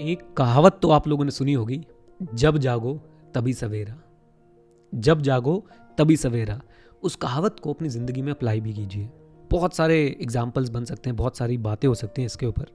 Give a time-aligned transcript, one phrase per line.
[0.00, 1.80] एक कहावत तो आप लोगों ने सुनी होगी,
[2.34, 2.94] जब जागो
[3.34, 3.96] तभी सवेरा।
[4.92, 5.56] जब जागो
[5.98, 6.60] तभी सवेरा।
[7.02, 9.08] उस कहावत को अपनी ज़िंदगी में अप्लाई भी कीजिए।
[9.50, 12.66] बहुत सारे एग्जाम्पल्स बन सकते हैं, बहुत सारी बातें हो सकती हैं इसके ऊपर।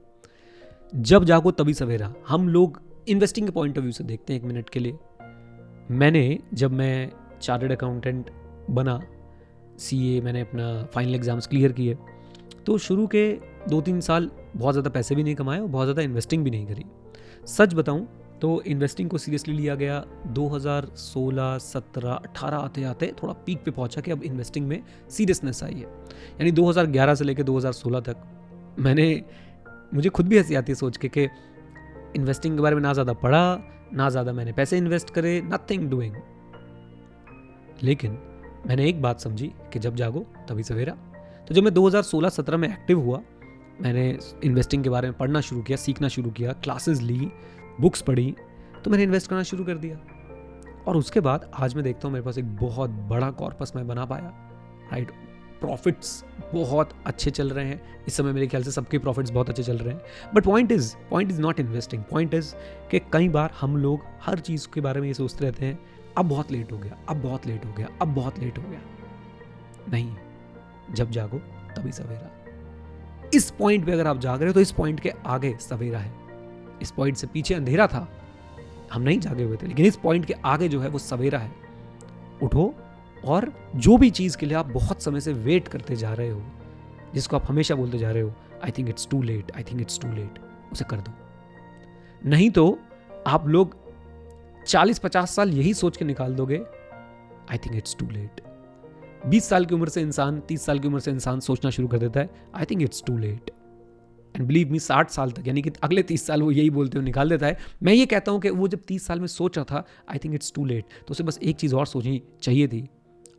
[0.92, 4.46] जब जागो तभी सवेरा। हम लोग इन्वेस्टिंग के पॉइंट ऑफ़ व्यू से देखते हैं एक
[4.46, 4.98] मिनट के लिए।
[5.92, 7.10] मैंने जब मैं
[7.42, 8.30] चार्टर्ड अकाउंटेंट
[8.70, 9.00] बना
[9.78, 11.96] सीए मैंने अपना फाइनल एग्ज़ाम्स क्लियर किए
[12.66, 13.32] तो शुरू के
[13.68, 16.66] दो तीन साल बहुत ज़्यादा पैसे भी नहीं कमाए और बहुत ज़्यादा इन्वेस्टिंग भी नहीं
[16.66, 16.84] करी।
[17.48, 18.06] सच बताऊँ
[18.42, 24.00] तो इन्वेस्टिंग को सीरियसली लिया गया 2016, 17, 18 आते आते थोड़ा पीक पे पहुँचा
[24.00, 28.22] कि अब इन्वेस्टिंग में सीरियसनेस आई है। यानी 2011 से लेकर 2016 तक
[28.78, 29.08] मैंने
[29.94, 31.28] मुझे खुद भी हँसी आती है सोच के कि
[32.16, 33.42] इन्वेस्टिंग के बारे में ना ज़्यादा पढ़ा
[33.92, 36.14] ना ज़्यादा मैंने पैसे इन्वेस्ट करे नथिंग डूइंग
[37.82, 38.18] लेकिन
[38.66, 40.92] मैंने एक बात समझी कि जब जागो तभी सवेरा।
[41.48, 43.20] तो जब मैं 2016-17 में एक्टिव हुआ
[43.80, 47.30] मैंने इन्वेस्टिंग के बारे में पढ़ना शुरू किया, सीखना शुरू किया क्लासेस ली
[47.80, 48.34] बुक्स पढ़ी
[48.84, 49.96] तो मैंने इन्वेस्ट करना शुरू कर दिया।
[50.88, 54.04] और उसके बाद आज मैं देखता हूँ मेरे पास एक बहुत बड़ा कॉर्पस मैं बना
[54.04, 54.32] पाया
[54.92, 55.10] राइट
[55.60, 59.62] प्रॉफिट्स बहुत अच्छे चल रहे हैं। इस समय मेरे ख्याल से सबके प्रॉफिट्स बहुत अच्छे
[59.62, 62.54] चल रहे हैं। But point is point is not investing point is
[62.90, 65.78] कि कई बार हम लोग हर चीज़ के बारे में ये सोचते रहते हैं,
[66.18, 68.80] अब बहुत लेट हो गया, अब बहुत लेट हो गया, अब बहुत लेट हो गया।
[69.88, 70.14] नहीं,
[70.92, 71.38] जब जागो,
[71.76, 72.39] तभी सवेरा।
[73.34, 76.12] इस पॉइंट पे अगर आप जाग रहे हो तो इस पॉइंट के आगे सवेरा है।
[76.82, 78.06] इस पॉइंट से पीछे अंधेरा था,
[78.92, 81.52] हम नहीं जागे हुए थे, लेकिन इस पॉइंट के आगे जो है, वो सवेरा है।
[82.42, 82.74] उठो
[83.24, 86.42] और जो भी चीज़ के लिए आप बहुत समय से वेट करते जा रहे हो,
[87.14, 88.32] जिसको आप हमेशा बोलते जा रहे हो
[88.64, 90.38] I think it's too late I think it's too late
[90.72, 91.12] उसे कर दो।
[92.26, 92.78] नहीं तो
[93.26, 93.76] आप लोग
[94.66, 96.62] 40-50 साल यही सोच के निकाल दोगे
[97.50, 98.40] I think it's too late
[99.26, 101.98] 20 साल की उम्र से इंसान 30 साल की उम्र से इंसान सोचना शुरू कर
[101.98, 103.50] देता है। I think it's too late
[104.34, 107.04] and believe me साठ साल तक, यानी कि अगले तीस साल वो यही बोलते हुए
[107.04, 109.84] निकाल देता है। मैं ये कहता हूँ कि वो जब तीस साल में सोच था
[110.10, 112.86] I think it's too late तो उसे बस एक चीज़ और सोचनी चाहिए थी।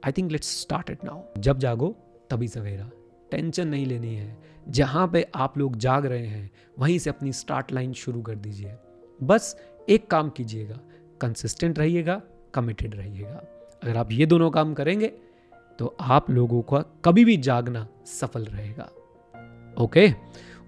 [0.06, 1.96] I think let's start it now जब जागो,
[2.30, 2.90] तभी सवेरा।
[3.32, 4.38] टेंशन नहीं लेनी है।
[4.70, 6.50] जहाँ पे आप लोग जाग रहे हैं,
[6.80, 8.76] वहीं से अपनी स्टार्ट लाइन शुरू कर दीजिए।
[9.24, 9.56] बस
[9.90, 10.80] एक काम कीजिएगा।
[11.22, 12.22] कंसिस्टेंट रहिएगा
[12.54, 13.44] कमिटेड रहिएगा।
[13.84, 15.12] अगर आप ये दोनों काम करेंगे
[15.80, 18.90] तो आप लोगों का कभी भी जागना सफल रहेगा।
[19.84, 20.14] ओके?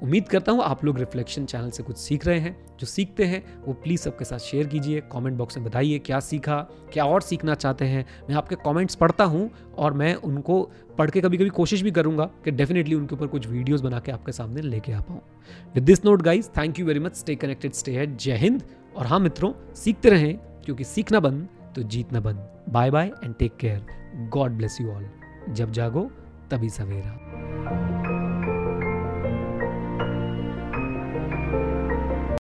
[0.01, 3.43] उम्मीद करता हूँ आप लोग रिफ्लेक्शन चैनल से कुछ सीख रहे हैं। जो सीखते हैं,
[3.63, 6.57] वो प्लीज़ सबके साथ शेयर कीजिए, कमेंट बॉक्स में बताइए क्या सीखा,
[6.93, 10.61] क्या और सीखना चाहते हैं। मैं आपके कमेंट्स पढ़ता हूँ और मैं उनको
[10.97, 14.11] पढ़ के कभी कभी कोशिश भी करूँगा कि डेफिनेटली उनके ऊपर कुछ वीडियोज़ बना के
[14.11, 15.21] आपके सामने लेके आ पाऊँ।
[15.75, 18.63] With this note guys thank you very much stay connected stay है जय हिंद।
[18.97, 23.55] और हाँ मित्रों, सीखते रहें, क्योंकि सीखना बंद तो जीतना बंद। Bye bye and take
[23.57, 23.85] care
[24.29, 25.07] God bless you all
[25.49, 26.11] जब जागो,
[26.51, 27.32] तभी सवेरा।